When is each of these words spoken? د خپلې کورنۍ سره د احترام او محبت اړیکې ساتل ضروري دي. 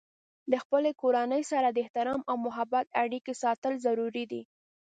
د 0.51 0.53
خپلې 0.63 0.91
کورنۍ 1.01 1.43
سره 1.51 1.67
د 1.71 1.77
احترام 1.83 2.21
او 2.29 2.35
محبت 2.45 2.85
اړیکې 3.03 3.33
ساتل 3.43 3.73
ضروري 3.85 4.25
دي. 4.31 4.41